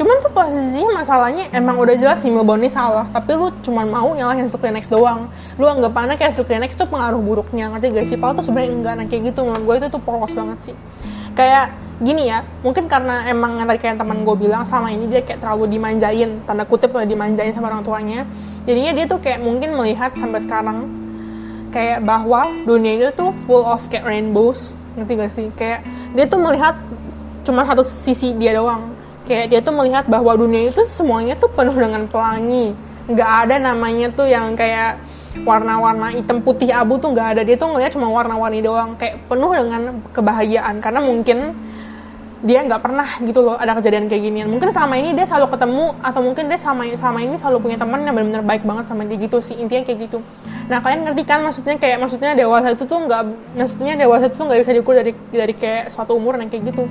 [0.00, 3.04] Cuman tuh posisinya masalahnya emang udah jelas si Milbon ini salah.
[3.12, 5.28] Tapi lu cuman mau nyalahin Kleenex doang.
[5.60, 7.68] Lu anggapannya kayak si Kleenex tuh pengaruh buruknya.
[7.76, 8.16] Ngerti gak sih?
[8.16, 8.94] Padahal tuh sebenarnya enggak.
[8.96, 10.76] Nah kayak gitu menurut gue itu tuh polos banget sih.
[11.36, 15.44] Kayak gini ya mungkin karena emang tadi kayak teman gue bilang sama ini dia kayak
[15.44, 18.24] terlalu dimanjain tanda kutip dimanjain sama orang tuanya.
[18.64, 20.88] Jadinya dia tuh kayak mungkin melihat sampai sekarang
[21.70, 24.72] kayak bahwa dunia ini tuh full of kayak rainbows.
[24.96, 25.46] Ngerti gak sih?
[25.54, 25.86] Kayak
[26.16, 26.74] dia tuh melihat
[27.44, 28.92] cuma satu sisi dia doang.
[29.24, 32.74] Kayak dia tuh melihat bahwa dunia itu semuanya tuh penuh dengan pelangi.
[33.06, 34.98] Nggak ada namanya tuh yang kayak
[35.46, 37.42] warna-warna hitam putih abu tuh nggak ada.
[37.46, 38.98] Dia tuh ngeliat cuma warna-warni doang.
[38.98, 40.82] Kayak penuh dengan kebahagiaan.
[40.82, 41.54] Karena mungkin
[42.40, 44.48] dia nggak pernah gitu loh ada kejadian kayak ginian.
[44.48, 48.00] Mungkin selama ini dia selalu ketemu atau mungkin dia sama sama ini selalu punya teman
[48.00, 50.24] yang benar-benar baik banget sama dia gitu sih intinya kayak gitu.
[50.72, 53.22] Nah kalian ngerti kan maksudnya kayak maksudnya dewasa itu tuh nggak
[53.60, 56.88] maksudnya dewasa itu nggak bisa diukur dari dari kayak suatu umur yang kayak gitu.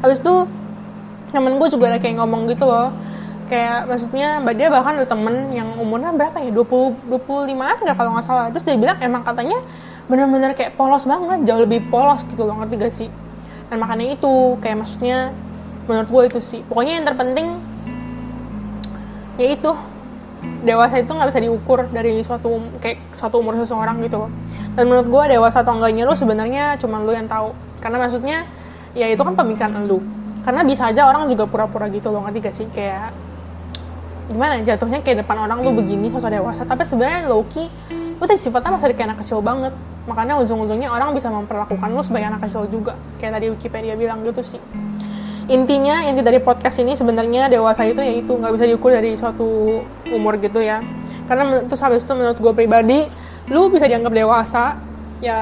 [0.00, 0.34] Habis itu
[1.28, 2.88] temen gue juga ada kayak ngomong gitu loh
[3.52, 7.96] kayak maksudnya mbak dia bahkan ada temen yang umurnya berapa ya 20 25 an nggak
[8.00, 8.48] kalau nggak salah.
[8.48, 9.60] Terus dia bilang emang katanya
[10.08, 13.10] bener-bener kayak polos banget jauh lebih polos gitu loh ngerti gak sih
[13.70, 14.58] dan makanya itu.
[14.62, 15.34] Kayak maksudnya
[15.86, 16.60] menurut gue itu sih.
[16.66, 17.48] Pokoknya yang terpenting
[19.36, 19.70] yaitu
[20.64, 24.30] dewasa itu nggak bisa diukur dari suatu kayak suatu umur seseorang gitu loh.
[24.76, 27.52] Dan menurut gue dewasa atau enggaknya lu sebenarnya cuma lu yang tahu.
[27.80, 28.44] Karena maksudnya
[28.96, 30.00] ya itu kan pemikiran lu.
[30.46, 32.66] Karena bisa aja orang juga pura-pura gitu loh ngerti gak sih?
[32.70, 33.10] Kayak
[34.30, 36.62] gimana ya, jatuhnya kayak depan orang lu begini sosok dewasa.
[36.62, 37.66] Tapi sebenarnya low key
[38.16, 39.72] lu tuh sifatnya masih kayak anak kecil banget.
[40.06, 42.94] Makanya ujung-ujungnya orang bisa memperlakukan lu sebagai anak kecil juga.
[43.18, 44.62] Kayak tadi Wikipedia bilang gitu sih.
[45.46, 48.32] Intinya inti dari podcast ini sebenarnya dewasa itu ya itu.
[48.34, 50.82] Nggak bisa diukur dari suatu umur gitu ya.
[51.26, 52.98] Karena terus habis itu menurut gue pribadi
[53.46, 54.74] lu bisa dianggap dewasa
[55.22, 55.38] ya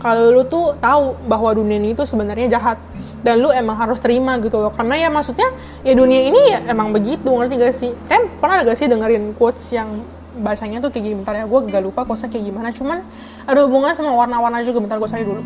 [0.00, 2.78] kalau lu tuh tahu bahwa dunia ini tuh sebenarnya jahat.
[3.18, 4.70] Dan lu emang harus terima gitu loh.
[4.70, 5.50] Karena ya maksudnya
[5.82, 7.26] ya dunia ini ya emang begitu.
[7.26, 7.90] Ngerti gak sih?
[8.06, 9.90] Kan pernah gak sih dengerin quotes yang
[10.38, 12.68] bahasanya tuh kayak gini bentar ya gue gak lupa quotesnya kayak gimana.
[12.72, 12.98] Cuman
[13.44, 15.42] ada hubungan sama warna-warna juga bentar gue cari dulu.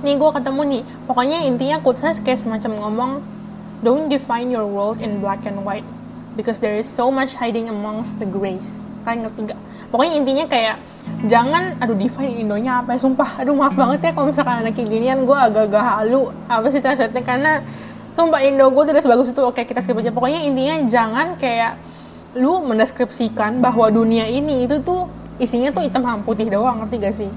[0.00, 0.82] Nih gue ketemu nih.
[1.08, 3.10] Pokoknya intinya quotesnya kayak semacam ngomong
[3.80, 5.84] don't define your world in black and white
[6.36, 8.80] because there is so much hiding amongst the grays.
[9.02, 9.58] Kalian ngerti gak
[9.90, 10.76] pokoknya intinya kayak
[11.26, 13.40] jangan aduh define Indonya apa ya sumpah.
[13.40, 17.16] Aduh maaf banget ya kalau misalkan ada kayak ginian gue agak-agak halu apa sih translate
[17.24, 17.64] karena
[18.12, 19.42] sumpah Indo gue tidak sebagus itu.
[19.42, 20.12] Oke kita skip aja.
[20.12, 21.89] Pokoknya intinya jangan kayak
[22.34, 25.10] lu mendeskripsikan bahwa dunia ini itu tuh
[25.42, 27.30] isinya tuh hitam putih doang ngerti gak sih?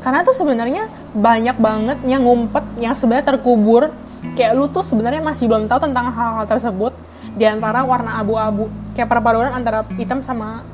[0.00, 3.92] Karena tuh sebenarnya banyak banget yang ngumpet yang sebenarnya terkubur.
[4.36, 6.92] Kayak lu tuh sebenarnya masih belum tahu tentang hal-hal tersebut.
[7.36, 10.64] Di antara warna abu-abu kayak perpaduan antara hitam sama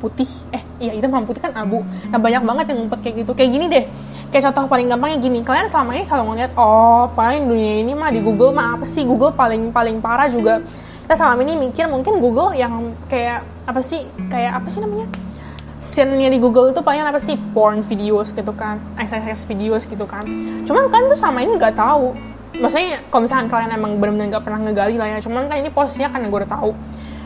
[0.00, 0.28] putih.
[0.52, 1.84] Eh iya hitam sama putih kan abu.
[2.08, 3.32] Nah banyak banget yang ngumpet kayak gitu.
[3.36, 3.84] Kayak gini deh.
[4.28, 5.38] Kayak contoh paling gampangnya gini.
[5.44, 9.04] Kalian selama ini selalu ngeliat oh paling dunia ini mah di Google mah apa sih?
[9.04, 10.60] Google paling paling parah juga
[11.08, 15.08] kita selama ini mikir mungkin Google yang kayak apa sih kayak apa sih namanya?
[15.80, 17.32] Scene-nya di Google itu paling apa sih?
[17.56, 20.28] Porn videos gitu kan exercise videos gitu kan.
[20.68, 22.12] Cuman kan tuh sama ini nggak tahu.
[22.60, 26.12] Maksudnya kalau misalkan kalian emang benar-benar nggak pernah ngegali lah ya cuman kan ini posisinya
[26.12, 26.70] kan yang gue udah tahu.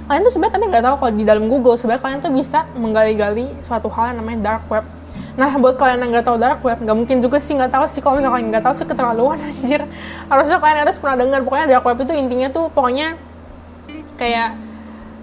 [0.06, 3.46] Kalian tuh sebenarnya tapi nggak tahu kalau di dalam Google sebenarnya kalian tuh bisa menggali-gali
[3.66, 4.86] suatu hal yang namanya dark web.
[5.34, 7.98] Nah buat kalian yang nggak tahu dark web nggak mungkin juga sih nggak tahu sih.
[7.98, 9.82] Kalau misalkan nggak tahu sih keterlaluan anjir.
[10.30, 11.42] Harusnya kalian harus pernah dengar.
[11.42, 13.31] Pokoknya dark web itu intinya tuh pokoknya
[14.18, 14.56] kayak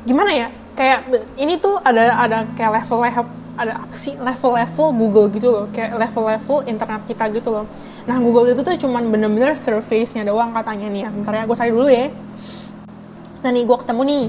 [0.07, 0.47] gimana ya?
[0.77, 3.25] Kayak ini tuh ada ada kayak level level
[3.59, 4.15] ada apa sih?
[4.15, 5.65] Level-level Google gitu loh.
[5.75, 7.65] Kayak level-level internet kita gitu loh.
[8.07, 11.09] Nah Google itu tuh cuman bener-bener surface-nya doang katanya nih ya.
[11.11, 12.07] Bentar ya gue cari dulu ya.
[13.43, 14.25] Nah nih gue ketemu nih.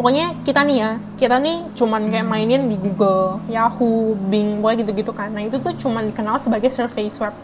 [0.00, 5.12] Pokoknya kita nih ya kita nih cuman kayak mainin di Google Yahoo Bing pokoknya gitu-gitu
[5.12, 5.28] kan.
[5.28, 7.36] Nah itu tuh cuman dikenal sebagai surface web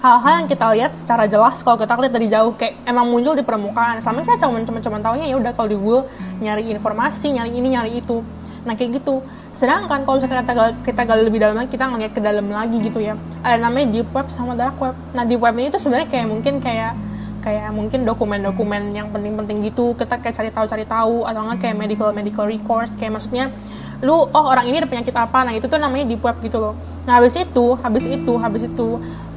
[0.00, 3.44] hal-hal yang kita lihat secara jelas kalau kita lihat dari jauh kayak emang muncul di
[3.44, 4.00] permukaan.
[4.00, 6.08] Sama kita cuma cuma cuma taunya ya udah kalau di Google
[6.40, 8.24] nyari informasi nyari ini nyari itu.
[8.64, 9.20] Nah kayak gitu.
[9.52, 13.12] Sedangkan kalau misalnya kita kita gali lebih dalam kita ngeliat ke dalam lagi gitu ya.
[13.44, 14.96] Ada namanya deep web sama dark web.
[15.12, 16.92] Nah deep web ini tuh sebenarnya kayak mungkin kayak
[17.40, 19.92] kayak mungkin dokumen-dokumen yang penting-penting gitu.
[20.00, 22.88] Kita kayak cari tahu cari tahu atau enggak kayak medical medical records.
[22.96, 23.52] Kayak maksudnya
[24.00, 25.44] lu oh orang ini ada penyakit apa?
[25.44, 26.72] Nah itu tuh namanya deep web gitu loh.
[27.04, 28.88] Nah habis itu habis itu habis itu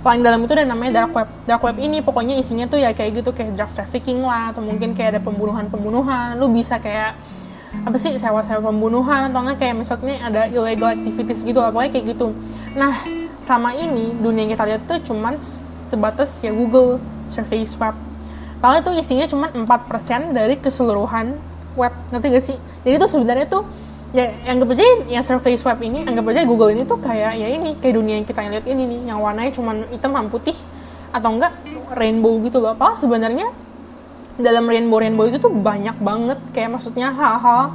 [0.04, 1.30] paling dalam itu ada namanya dark web.
[1.48, 4.92] Dark web ini pokoknya isinya tuh ya kayak gitu kayak drug trafficking lah atau mungkin
[4.92, 7.16] kayak ada pembunuhan pembunuhan lu bisa kayak
[7.74, 12.06] apa sih sewa-sewa pembunuhan atau enggak kayak misalnya ada illegal activities gitu lah pokoknya kayak
[12.13, 12.36] gitu.
[12.76, 12.94] Nah
[13.42, 15.39] selama ini dunia yang kita lihat tuh cuman
[15.89, 17.96] sebatas ya Google surface web.
[18.62, 21.36] Paling itu isinya cuma 4% dari keseluruhan
[21.76, 21.94] web.
[22.13, 22.58] Ngerti gak sih?
[22.88, 23.63] Jadi tuh sebenarnya tuh
[24.13, 27.73] ya anggap aja yang surface web ini anggap aja Google ini tuh kayak ya ini
[27.82, 30.54] kayak dunia yang kita lihat ini nih yang warnanya cuma hitam sama putih
[31.10, 31.54] atau enggak
[31.97, 32.78] rainbow gitu loh.
[32.78, 33.49] Apa sebenarnya
[34.38, 37.73] dalam rainbow rainbow itu tuh banyak banget kayak maksudnya hal-hal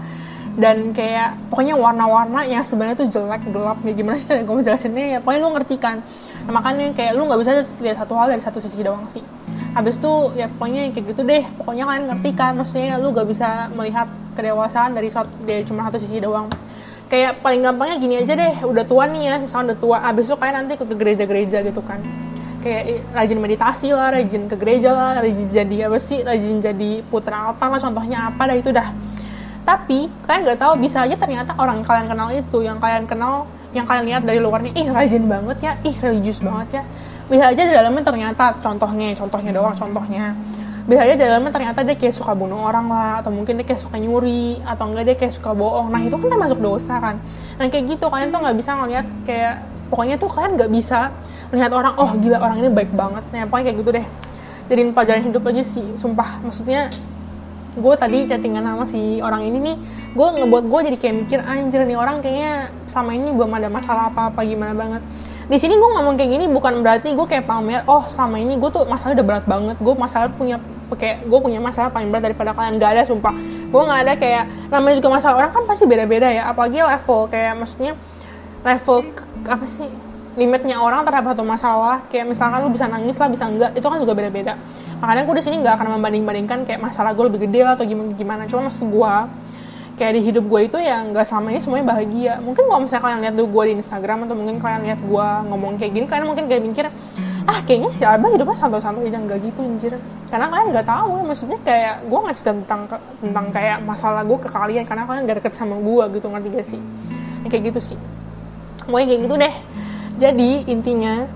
[0.58, 5.18] dan kayak pokoknya warna-warna yang sebenarnya tuh jelek gelap nih gimana sih gue jelasinnya ya?
[5.22, 6.02] Pokoknya lu ngerti kan?
[6.46, 7.50] Nah, makanya kayak lu nggak bisa
[7.82, 9.22] lihat satu hal dari satu sisi doang sih.
[9.74, 11.46] Habis itu ya pokoknya kayak gitu deh.
[11.58, 12.52] Pokoknya kalian ngerti kan?
[12.58, 16.46] Maksudnya lu gak bisa melihat kedewasaan dari suatu dari cuma satu sisi doang.
[17.10, 20.36] Kayak paling gampangnya gini aja deh udah tua nih ya misalnya udah tua abis itu
[20.38, 21.98] kayak nanti ke gereja-gereja gitu kan.
[22.62, 27.50] Kayak rajin meditasi lah rajin ke gereja lah rajin jadi apa sih rajin jadi putra
[27.50, 28.88] altar lah contohnya apa dah itu dah.
[29.64, 33.84] Tapi kalian nggak tahu bisa aja ternyata orang kalian kenal itu yang kalian kenal yang
[33.84, 36.82] kalian lihat dari luarnya ih rajin banget ya ih religius banget ya.
[37.28, 40.36] Bisa aja di dalamnya ternyata contohnya contohnya doang contohnya
[40.88, 44.00] bisa aja dalamnya ternyata dia kayak suka bunuh orang lah atau mungkin dia kayak suka
[44.00, 45.92] nyuri atau enggak dia kayak suka bohong.
[45.92, 47.20] Nah itu kan termasuk dosa kan.
[47.60, 49.54] Nah kayak gitu kalian tuh nggak bisa ngeliat kayak
[49.92, 51.12] pokoknya tuh kalian nggak bisa
[51.52, 53.20] melihat orang oh gila orang ini baik banget.
[53.28, 54.06] Nah pokoknya kayak gitu deh.
[54.72, 56.40] Jadiin pelajaran hidup aja sih sumpah.
[56.40, 56.88] Maksudnya
[57.76, 59.76] gue tadi chattingan sama si orang ini nih
[60.16, 64.08] gue ngebuat gue jadi kayak mikir anjir nih orang kayaknya sama ini belum ada masalah
[64.08, 65.04] apa-apa gimana banget.
[65.52, 68.72] Di sini gue ngomong kayak gini bukan berarti gue kayak pamer oh selama ini gue
[68.72, 70.56] tuh masalah udah berat banget gue masalah punya
[70.96, 72.80] kayak gue punya masalah paling berat daripada kalian.
[72.80, 73.34] Gak ada sumpah.
[73.68, 76.48] Gue nggak ada kayak namanya juga masalah orang kan pasti beda-beda ya.
[76.48, 77.92] Apalagi level kayak maksudnya
[78.64, 78.98] level
[79.44, 79.88] apa sih
[80.38, 81.96] limitnya orang terhadap satu masalah.
[82.08, 84.54] Kayak misalkan lu bisa nangis lah bisa enggak itu kan juga beda-beda.
[85.02, 88.42] Makanya gue di sini nggak akan membanding-bandingkan kayak masalah gue lebih gede atau gimana gimana.
[88.48, 89.14] Cuma maksud gue
[89.98, 92.34] kayak di hidup gue itu ya nggak selamanya semuanya bahagia.
[92.38, 95.92] Mungkin kalau misalnya kalian lihat gue di Instagram atau mungkin kalian lihat gue ngomong kayak
[95.92, 96.86] gini kalian mungkin kayak mikir
[97.48, 99.18] ah kayaknya si Abah hidupnya santai-santai aja.
[99.18, 99.92] Nggak gitu anjir.
[100.30, 102.80] Karena kalian nggak tahu maksudnya kayak gue nggak cerita tentang
[103.18, 106.66] tentang kayak masalah gue ke kalian karena kalian gak deket sama gue gitu ngerti gak
[106.70, 106.80] sih?
[107.42, 107.98] Ya, kayak gitu sih.
[108.86, 109.54] Mau kayak gitu deh.
[110.18, 111.26] Jadi intinya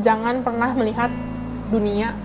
[0.00, 1.12] jangan pernah melihat
[1.68, 2.16] dunia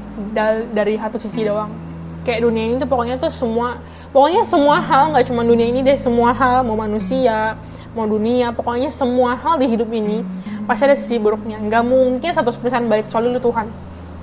[0.72, 1.81] dari satu sisi doang
[2.22, 3.82] kayak dunia ini tuh pokoknya tuh semua
[4.14, 7.58] pokoknya semua hal nggak cuma dunia ini deh semua hal mau manusia
[7.92, 10.24] mau dunia pokoknya semua hal di hidup ini
[10.66, 11.60] pasti ada sisi buruknya.
[11.60, 13.68] Nggak mungkin 100% baik kecuali lu Tuhan.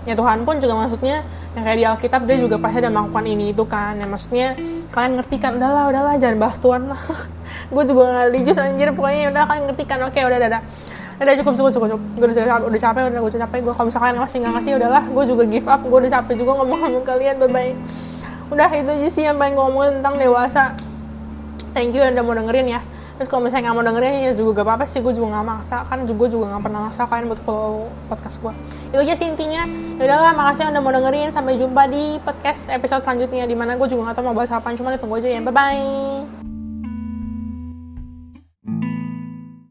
[0.08, 1.20] Ya Tuhan pun juga maksudnya
[1.52, 4.00] yang kayak di Alkitab dia juga pasti ada melakukan ini itu kan.
[4.00, 4.56] Ya maksudnya
[4.88, 7.02] kalian ngerti kan udahlah udahlah jangan bahas Tuhan lah.
[7.74, 9.98] Gue juga nggak religius anjir pokoknya udah kalian ngerti kan.
[10.08, 10.62] Oke udah udah udah
[11.18, 12.02] cukup cukup cukup cukup.
[12.14, 13.59] Gue udah udah capek udah gue capek.
[13.66, 15.04] Gue kalau misalkan masih nggak ngerti udahlah.
[15.11, 15.81] Gue juga give up.
[15.83, 17.35] Gue udah capek juga ngomong sama kalian.
[17.42, 17.72] Bye bye
[18.48, 20.72] udah itu aja sih yang pengen ngomongin tentang dewasa.
[21.76, 22.81] Thank you yang udah mau dengerin ya.
[23.20, 25.04] Terus kalau misalnya nggak mau dengerin ya juga gak apa-apa sih.
[25.04, 25.98] Gue juga nggak maksa kan.
[26.09, 28.52] Juga juga nggak pernah maksa kalian buat follow podcast gue
[28.88, 29.62] itu aja sih intinya.
[30.00, 31.28] Ya udahlah makasih yang udah mau dengerin.
[31.28, 34.72] Sampai jumpa di podcast episode selanjutnya di mana gue juga nggak tahu mau bahas apa
[34.72, 35.40] cuma ditunggu aja ya.
[35.44, 36.47] Bye bye